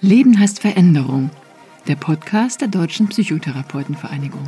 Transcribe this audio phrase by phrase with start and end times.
[0.00, 1.28] Leben heißt Veränderung,
[1.88, 4.46] der Podcast der Deutschen Psychotherapeutenvereinigung.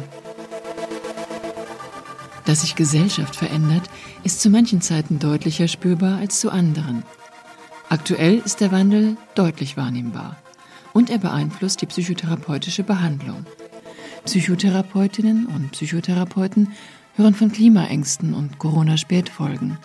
[2.44, 3.82] Dass sich Gesellschaft verändert,
[4.22, 7.02] ist zu manchen Zeiten deutlicher spürbar als zu anderen.
[7.88, 10.36] Aktuell ist der Wandel deutlich wahrnehmbar
[10.92, 13.44] und er beeinflusst die psychotherapeutische Behandlung.
[14.26, 16.68] Psychotherapeutinnen und Psychotherapeuten
[17.16, 19.78] hören von Klimaängsten und Corona-Spätfolgen.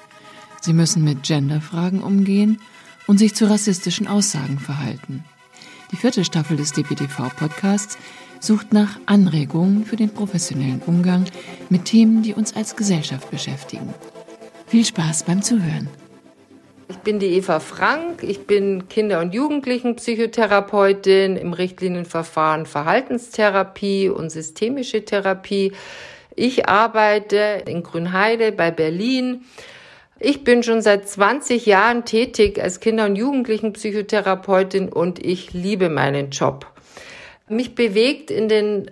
[0.61, 2.59] Sie müssen mit Genderfragen umgehen
[3.07, 5.23] und sich zu rassistischen Aussagen verhalten.
[5.91, 7.99] Die vierte Staffel des DPTV-Podcasts
[8.39, 11.25] sucht nach Anregungen für den professionellen Umgang
[11.69, 13.93] mit Themen, die uns als Gesellschaft beschäftigen.
[14.67, 15.89] Viel Spaß beim Zuhören.
[16.87, 25.03] Ich bin die Eva Frank, ich bin Kinder- und Jugendlichenpsychotherapeutin im Richtlinienverfahren Verhaltenstherapie und systemische
[25.03, 25.71] Therapie.
[26.35, 29.45] Ich arbeite in Grünheide bei Berlin.
[30.19, 36.29] Ich bin schon seit 20 Jahren tätig als Kinder- und Jugendlichenpsychotherapeutin und ich liebe meinen
[36.29, 36.67] Job.
[37.49, 38.89] Mich bewegt in den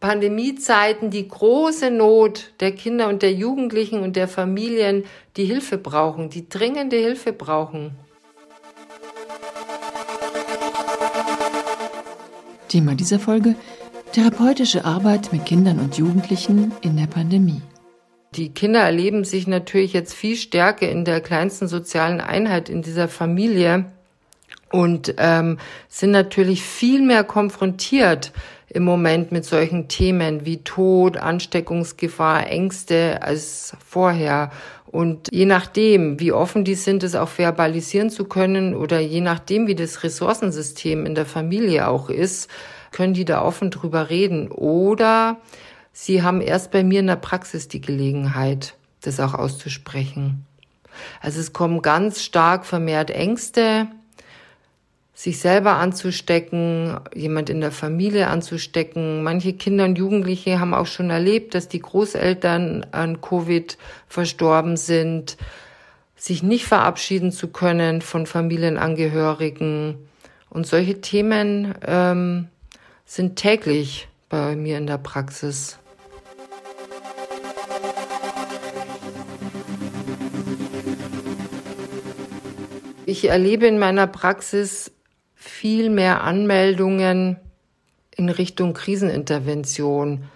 [0.00, 5.04] Pandemiezeiten die große Not der Kinder und der Jugendlichen und der Familien,
[5.36, 7.92] die Hilfe brauchen, die dringende Hilfe brauchen.
[12.68, 13.56] Thema dieser Folge
[14.12, 17.60] Therapeutische Arbeit mit Kindern und Jugendlichen in der Pandemie.
[18.36, 23.08] Die Kinder erleben sich natürlich jetzt viel stärker in der kleinsten sozialen Einheit in dieser
[23.08, 23.86] Familie
[24.70, 28.32] und ähm, sind natürlich viel mehr konfrontiert
[28.68, 34.52] im Moment mit solchen Themen wie Tod, Ansteckungsgefahr, Ängste als vorher.
[34.86, 39.66] Und je nachdem, wie offen die sind, es auch verbalisieren zu können oder je nachdem,
[39.66, 42.48] wie das Ressourcensystem in der Familie auch ist,
[42.92, 44.52] können die da offen drüber reden.
[44.52, 45.38] Oder
[46.00, 50.46] sie haben erst bei mir in der Praxis die Gelegenheit, das auch auszusprechen.
[51.20, 53.86] Also es kommen ganz stark vermehrt Ängste,
[55.12, 59.22] sich selber anzustecken, jemand in der Familie anzustecken.
[59.22, 63.76] Manche Kinder und Jugendliche haben auch schon erlebt, dass die Großeltern an Covid
[64.08, 65.36] verstorben sind,
[66.16, 69.98] sich nicht verabschieden zu können von Familienangehörigen.
[70.48, 72.48] Und solche Themen ähm,
[73.04, 75.79] sind täglich bei mir in der Praxis.
[83.10, 84.92] Ich erlebe in meiner Praxis
[85.34, 87.38] viel mehr Anmeldungen
[88.14, 90.26] in Richtung Krisenintervention.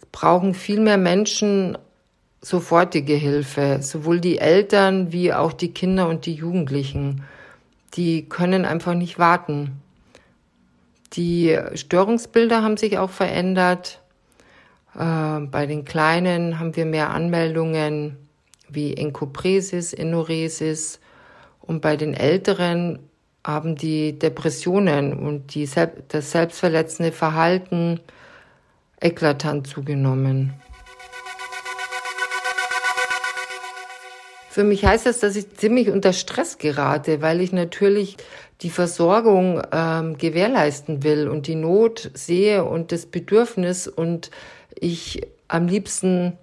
[0.00, 1.78] Es brauchen viel mehr Menschen
[2.40, 7.22] sofortige Hilfe, sowohl die Eltern wie auch die Kinder und die Jugendlichen.
[7.94, 9.80] Die können einfach nicht warten.
[11.12, 14.02] Die Störungsbilder haben sich auch verändert.
[14.96, 18.16] Äh, bei den Kleinen haben wir mehr Anmeldungen
[18.68, 20.98] wie Enkopresis, Enuresis.
[21.62, 22.98] Und bei den Älteren
[23.44, 25.68] haben die Depressionen und die,
[26.08, 28.00] das selbstverletzende Verhalten
[29.00, 30.54] eklatant zugenommen.
[34.48, 38.18] Für mich heißt das, dass ich ziemlich unter Stress gerate, weil ich natürlich
[38.60, 44.30] die Versorgung ähm, gewährleisten will und die Not sehe und das Bedürfnis und
[44.78, 46.36] ich am liebsten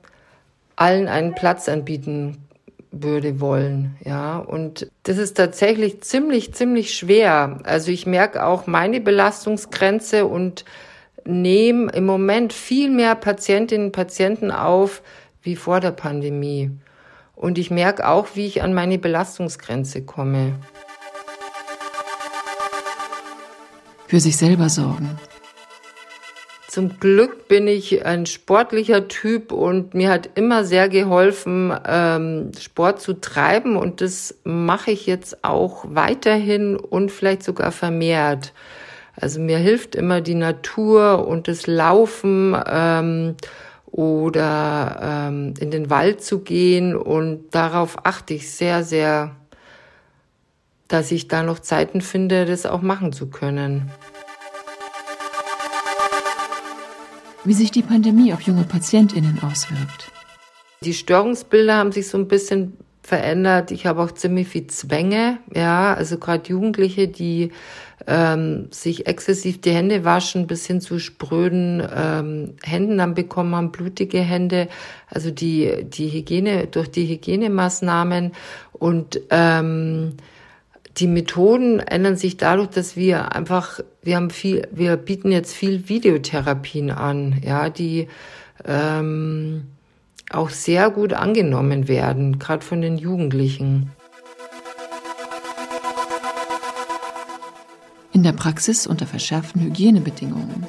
[0.76, 2.49] allen einen Platz anbieten
[2.92, 4.38] würde wollen, ja.
[4.38, 7.60] Und das ist tatsächlich ziemlich, ziemlich schwer.
[7.64, 10.66] Also ich merke auch meine Belastungsgrenze und
[11.26, 15.02] nehme im Moment viel mehr Patientinnen und Patienten auf
[15.42, 16.72] wie vor der Pandemie.
[17.36, 20.56] Und ich merke auch, wie ich an meine Belastungsgrenze komme.
[24.08, 25.18] Für sich selber sorgen.
[26.80, 33.02] Zum Glück bin ich ein sportlicher Typ und mir hat immer sehr geholfen, ähm, Sport
[33.02, 38.54] zu treiben und das mache ich jetzt auch weiterhin und vielleicht sogar vermehrt.
[39.18, 43.36] Also mir hilft immer die Natur und das Laufen ähm,
[43.88, 49.36] oder ähm, in den Wald zu gehen und darauf achte ich sehr, sehr,
[50.88, 53.92] dass ich da noch Zeiten finde, das auch machen zu können.
[57.46, 60.12] Wie sich die Pandemie auf junge Patientinnen auswirkt.
[60.82, 63.72] Die Störungsbilder haben sich so ein bisschen verändert.
[63.72, 67.52] Ich habe auch ziemlich viel Zwänge, ja, also gerade Jugendliche, die
[68.08, 73.72] ähm, sich exzessiv die Hände waschen, bis hin zu spröden ähm, Händen dann bekommen haben,
[73.72, 74.70] blutige Hände,
[75.08, 78.32] also die die Hygiene durch die Hygienemaßnahmen
[78.74, 80.14] und ähm,
[81.00, 85.88] die Methoden ändern sich dadurch, dass wir einfach, wir haben viel, wir bieten jetzt viel
[85.88, 88.08] Videotherapien an, ja, die
[88.66, 89.68] ähm,
[90.30, 93.92] auch sehr gut angenommen werden, gerade von den Jugendlichen.
[98.12, 100.66] in der Praxis unter verschärften Hygienebedingungen.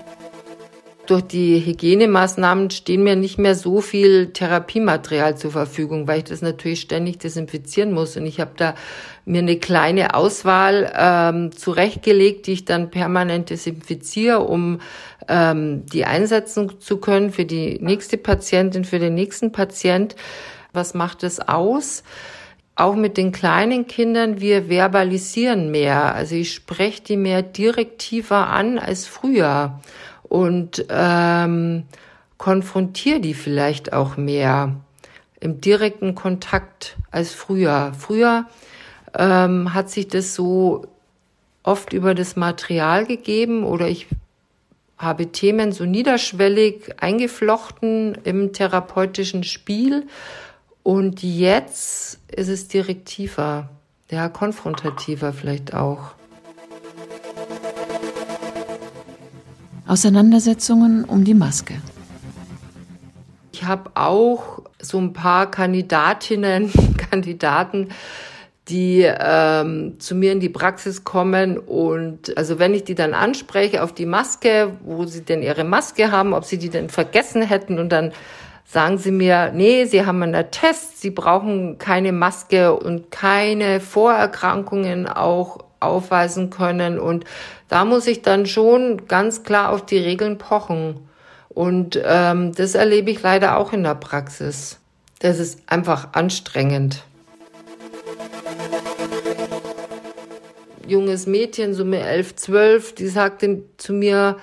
[1.10, 6.40] Durch die Hygienemaßnahmen stehen mir nicht mehr so viel Therapiematerial zur Verfügung, weil ich das
[6.40, 8.16] natürlich ständig desinfizieren muss.
[8.16, 8.76] Und ich habe da
[9.24, 14.80] mir eine kleine Auswahl ähm, zurechtgelegt, die ich dann permanent desinfiziere, um
[15.26, 20.14] ähm, die einsetzen zu können für die nächste Patientin, für den nächsten Patient.
[20.72, 22.04] Was macht es aus?
[22.76, 26.14] Auch mit den kleinen Kindern, wir verbalisieren mehr.
[26.14, 29.80] Also ich spreche die mehr direktiver an als früher
[30.30, 31.82] und ähm,
[32.38, 34.76] konfrontiere die vielleicht auch mehr
[35.40, 37.92] im direkten Kontakt als früher.
[37.98, 38.46] Früher
[39.18, 40.86] ähm, hat sich das so
[41.64, 44.06] oft über das Material gegeben oder ich
[44.96, 50.06] habe Themen so niederschwellig eingeflochten im therapeutischen Spiel
[50.84, 53.68] und jetzt ist es direktiver,
[54.10, 56.19] ja, konfrontativer vielleicht auch.
[59.90, 61.74] Auseinandersetzungen um die Maske.
[63.52, 66.70] Ich habe auch so ein paar Kandidatinnen,
[67.10, 67.88] Kandidaten,
[68.68, 73.82] die ähm, zu mir in die Praxis kommen und also wenn ich die dann anspreche
[73.82, 77.80] auf die Maske, wo sie denn ihre Maske haben, ob sie die denn vergessen hätten
[77.80, 78.12] und dann
[78.64, 85.08] sagen sie mir, nee, sie haben einen Test, sie brauchen keine Maske und keine Vorerkrankungen
[85.08, 86.98] auch aufweisen können.
[86.98, 87.24] Und
[87.68, 91.08] da muss ich dann schon ganz klar auf die Regeln pochen.
[91.48, 94.78] Und ähm, das erlebe ich leider auch in der Praxis.
[95.18, 97.02] Das ist einfach anstrengend.
[100.86, 104.36] Junges Mädchen, so mit elf, zwölf, die sagte zu mir,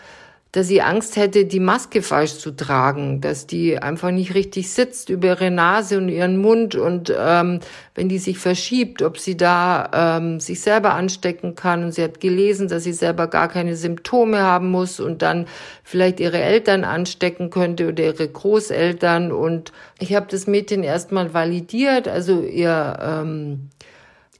[0.53, 5.09] dass sie Angst hätte, die Maske falsch zu tragen, dass die einfach nicht richtig sitzt
[5.09, 7.59] über ihre Nase und ihren Mund und ähm,
[7.95, 11.83] wenn die sich verschiebt, ob sie da ähm, sich selber anstecken kann.
[11.83, 15.47] Und sie hat gelesen, dass sie selber gar keine Symptome haben muss und dann
[15.83, 19.31] vielleicht ihre Eltern anstecken könnte oder ihre Großeltern.
[19.31, 23.69] Und ich habe das Mädchen erstmal validiert, also ihr ähm,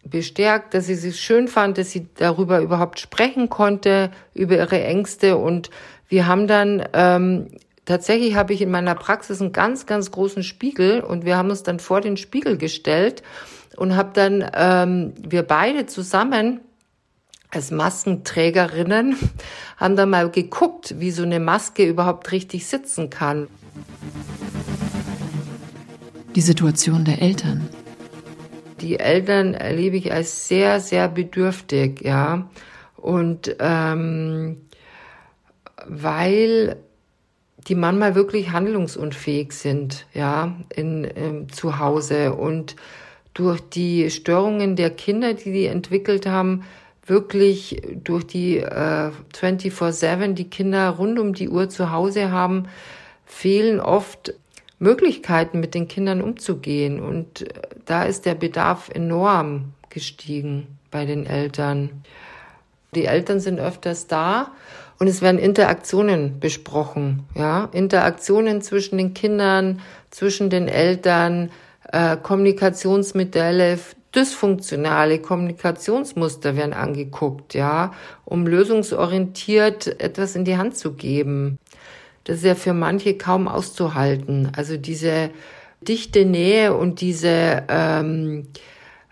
[0.10, 5.38] bestärkt, dass sie es schön fand, dass sie darüber überhaupt sprechen konnte, über ihre Ängste
[5.38, 5.70] und
[6.08, 7.48] wir haben dann ähm,
[7.86, 11.64] tatsächlich habe ich in meiner Praxis einen ganz, ganz großen Spiegel und wir haben uns
[11.64, 13.24] dann vor den Spiegel gestellt
[13.76, 16.62] und habe dann ähm, wir beide zusammen
[17.50, 19.16] als Maskenträgerinnen
[19.78, 23.48] haben dann mal geguckt, wie so eine Maske überhaupt richtig sitzen kann.
[26.36, 27.68] Die Situation der Eltern.
[28.82, 32.48] Die Eltern erlebe ich als sehr, sehr bedürftig, ja.
[32.96, 34.67] Und ähm,
[35.88, 36.78] weil
[37.68, 42.76] die manchmal wirklich handlungsunfähig sind, ja, in, in ähm, zu Hause und
[43.34, 46.64] durch die Störungen der Kinder, die die entwickelt haben,
[47.06, 52.68] wirklich durch die äh, 24/7 die Kinder rund um die Uhr zu Hause haben,
[53.26, 54.34] fehlen oft
[54.80, 57.00] Möglichkeiten, mit den Kindern umzugehen.
[57.00, 62.04] Und äh, da ist der Bedarf enorm gestiegen bei den Eltern.
[62.96, 64.52] Die Eltern sind öfters da
[65.00, 71.52] und es werden Interaktionen besprochen, ja, Interaktionen zwischen den Kindern, zwischen den Eltern,
[71.92, 73.80] äh, Kommunikationsmodelle,
[74.16, 77.94] dysfunktionale Kommunikationsmuster werden angeguckt, ja,
[78.26, 81.60] um lösungsorientiert etwas in die Hand zu geben.
[82.24, 84.52] Das ist ja für manche kaum auszuhalten.
[84.56, 85.30] Also diese
[85.82, 88.48] dichte Nähe und diese ähm,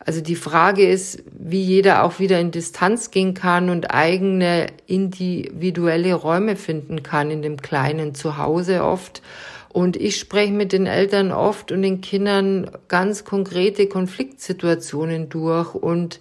[0.05, 6.13] also die Frage ist, wie jeder auch wieder in Distanz gehen kann und eigene individuelle
[6.13, 9.23] Räume finden kann in dem kleinen Zuhause oft.
[9.69, 16.19] Und ich spreche mit den Eltern oft und den Kindern ganz konkrete Konfliktsituationen durch und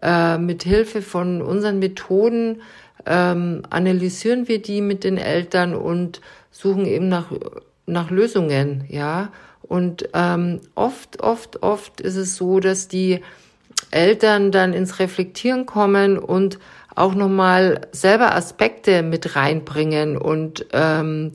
[0.00, 2.62] äh, mit Hilfe von unseren Methoden
[3.04, 7.26] ähm, analysieren wir die mit den Eltern und suchen eben nach
[7.86, 9.30] nach Lösungen, ja.
[9.62, 13.20] Und ähm, oft, oft, oft ist es so, dass die
[13.90, 16.58] Eltern dann ins Reflektieren kommen und
[16.94, 21.32] auch nochmal selber Aspekte mit reinbringen und ähm,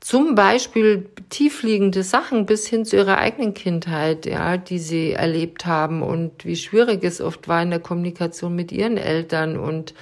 [0.00, 6.02] zum Beispiel tiefliegende Sachen bis hin zu ihrer eigenen Kindheit, ja, die sie erlebt haben
[6.02, 9.56] und wie schwierig es oft war in der Kommunikation mit ihren Eltern.
[9.56, 9.94] Und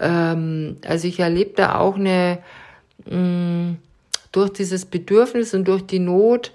[0.00, 2.40] ähm, also ich erlebe da auch eine
[3.06, 3.78] mh, mm,
[4.32, 6.52] durch dieses Bedürfnis und durch die Not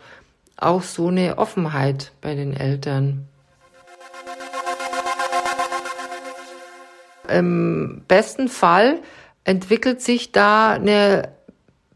[0.57, 3.27] auch so eine Offenheit bei den Eltern.
[7.27, 8.99] Im besten Fall
[9.43, 11.29] entwickelt sich da eine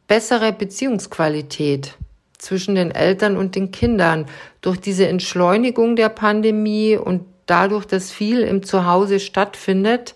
[0.08, 1.98] bessere Beziehungsqualität
[2.38, 4.26] zwischen den Eltern und den Kindern
[4.62, 10.16] durch diese Entschleunigung der Pandemie und dadurch, dass viel im Zuhause stattfindet,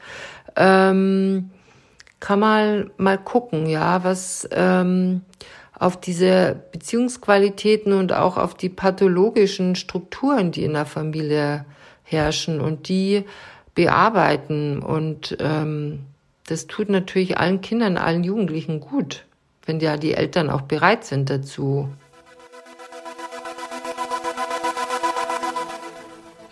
[0.55, 1.49] ähm,
[2.21, 5.21] kann man mal gucken, ja, was ähm,
[5.77, 11.65] auf diese Beziehungsqualitäten und auch auf die pathologischen Strukturen, die in der Familie
[12.03, 13.25] herrschen und die
[13.73, 14.79] bearbeiten.
[14.79, 16.01] Und ähm,
[16.45, 19.25] das tut natürlich allen Kindern, allen Jugendlichen gut,
[19.65, 21.89] wenn ja die Eltern auch bereit sind dazu.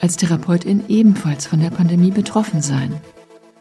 [0.01, 2.99] Als Therapeutin ebenfalls von der Pandemie betroffen sein.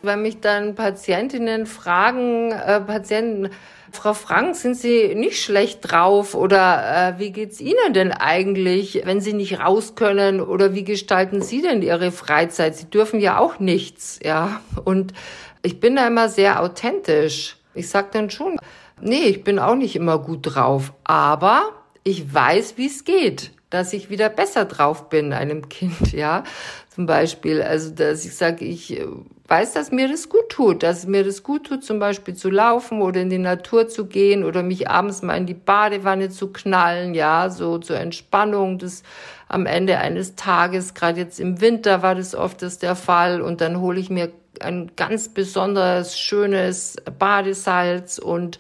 [0.03, 3.51] Wenn mich dann Patientinnen fragen, äh, Patienten,
[3.91, 9.21] Frau Frank, sind Sie nicht schlecht drauf oder äh, wie geht's Ihnen denn eigentlich, wenn
[9.21, 12.77] Sie nicht raus können oder wie gestalten Sie denn Ihre Freizeit?
[12.77, 14.61] Sie dürfen ja auch nichts, ja.
[14.85, 15.15] Und
[15.63, 17.57] ich bin da immer sehr authentisch.
[17.75, 18.59] Ich sag dann schon,
[19.01, 21.71] nee, ich bin auch nicht immer gut drauf, aber
[22.05, 26.45] ich weiß, wie es geht dass ich wieder besser drauf bin einem Kind, ja,
[26.89, 27.63] zum Beispiel.
[27.63, 29.07] Also, dass ich sage, ich äh,
[29.49, 33.01] weiß, dass mir das gut tut, dass mir das gut tut, zum Beispiel zu laufen
[33.01, 37.15] oder in die Natur zu gehen oder mich abends mal in die Badewanne zu knallen,
[37.15, 39.03] ja, so zur Entspannung des
[39.49, 40.95] am Ende eines Tages.
[40.95, 44.31] Gerade jetzt im Winter war das oft das der Fall und dann hole ich mir
[44.61, 48.59] ein ganz besonderes schönes Badesalz und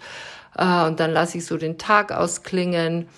[0.56, 3.08] äh, und dann lasse ich so den Tag ausklingen.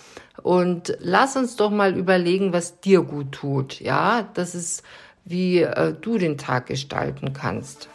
[0.42, 3.80] Und lass uns doch mal überlegen, was dir gut tut.
[3.80, 4.82] Ja, das ist,
[5.30, 7.88] wie äh, du den Tag gestalten kannst.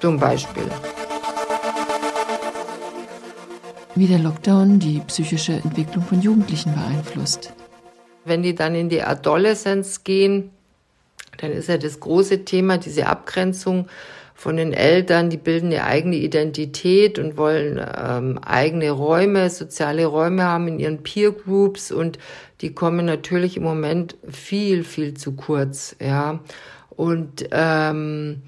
[0.00, 0.64] Zum Beispiel.
[3.94, 7.52] Wie der Lockdown die psychische Entwicklung von Jugendlichen beeinflusst.
[8.24, 10.50] Wenn die dann in die Adoleszenz gehen,
[11.36, 13.88] dann ist ja das große Thema diese Abgrenzung
[14.40, 20.44] von den Eltern, die bilden eine eigene Identität und wollen ähm, eigene Räume, soziale Räume
[20.44, 22.18] haben in ihren Peer Groups und
[22.62, 26.40] die kommen natürlich im Moment viel, viel zu kurz, ja.
[26.88, 28.40] Und ähm,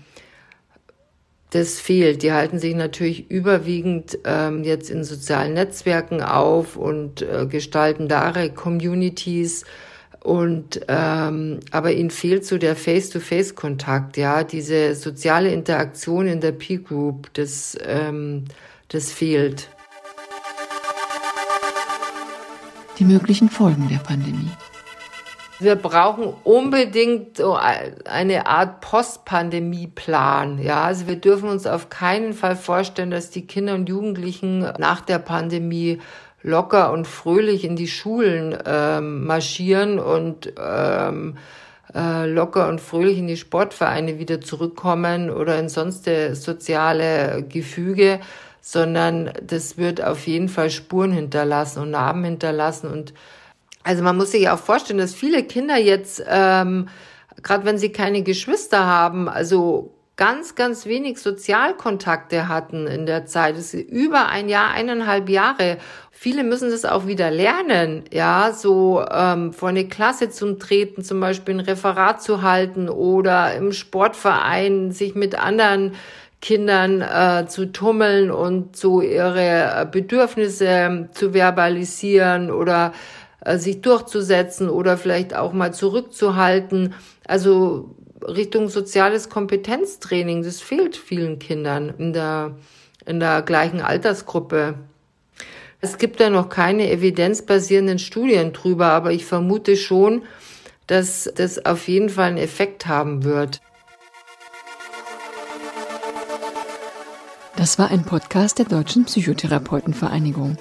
[1.51, 2.23] das fehlt.
[2.23, 8.33] Die halten sich natürlich überwiegend ähm, jetzt in sozialen Netzwerken auf und äh, gestalten da
[8.49, 9.67] Communities
[10.23, 16.79] und ähm, aber ihnen fehlt so der Face-to-Face-Kontakt, ja, diese soziale Interaktion in der Peer
[16.79, 18.45] Group, das, ähm,
[18.89, 19.69] das fehlt.
[22.99, 24.51] Die möglichen Folgen der Pandemie.
[25.59, 30.59] Wir brauchen unbedingt so eine Art Post-Pandemie-Plan.
[30.61, 35.01] Ja, also wir dürfen uns auf keinen Fall vorstellen, dass die Kinder und Jugendlichen nach
[35.01, 36.01] der Pandemie
[36.43, 41.37] locker und fröhlich in die Schulen ähm, marschieren und ähm,
[41.95, 48.21] äh, locker und fröhlich in die Sportvereine wieder zurückkommen oder in sonst soziale Gefüge,
[48.61, 52.91] sondern das wird auf jeden Fall Spuren hinterlassen und Narben hinterlassen.
[52.91, 53.13] Und
[53.83, 56.89] also man muss sich auch vorstellen, dass viele Kinder jetzt, ähm,
[57.43, 63.57] gerade wenn sie keine Geschwister haben, also ganz, ganz wenig Sozialkontakte hatten in der Zeit.
[63.57, 65.79] Es ist über ein Jahr, eineinhalb Jahre.
[66.11, 71.19] Viele müssen das auch wieder lernen, ja, so ähm, vor eine Klasse zu treten, zum
[71.19, 75.95] Beispiel ein Referat zu halten oder im Sportverein sich mit anderen
[76.41, 82.93] Kindern äh, zu tummeln und so ihre Bedürfnisse zu verbalisieren oder
[83.45, 86.95] äh, sich durchzusetzen oder vielleicht auch mal zurückzuhalten.
[87.27, 87.95] Also
[88.27, 92.57] Richtung soziales Kompetenztraining, das fehlt vielen Kindern in der,
[93.07, 94.75] in der gleichen Altersgruppe.
[95.81, 100.23] Es gibt da noch keine evidenzbasierenden Studien drüber, aber ich vermute schon,
[100.87, 103.61] dass das auf jeden Fall einen Effekt haben wird.
[107.57, 110.57] Das war ein Podcast der Deutschen Psychotherapeutenvereinigung,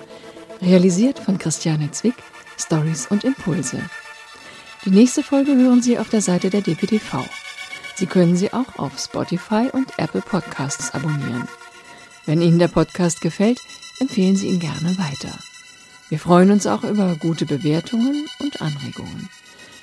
[0.61, 2.15] realisiert von Christiane Zwick,
[2.57, 3.81] Stories und Impulse.
[4.85, 7.23] Die nächste Folge hören Sie auf der Seite der DPTV.
[8.01, 11.47] Sie können sie auch auf Spotify und Apple Podcasts abonnieren.
[12.25, 13.59] Wenn Ihnen der Podcast gefällt,
[13.99, 15.37] empfehlen Sie ihn gerne weiter.
[16.09, 19.29] Wir freuen uns auch über gute Bewertungen und Anregungen.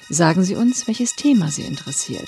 [0.09, 2.27] Sagen Sie uns, welches Thema Sie interessiert.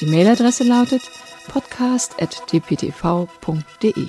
[0.00, 1.02] Die Mailadresse lautet
[1.48, 4.06] podcast.dptv.de.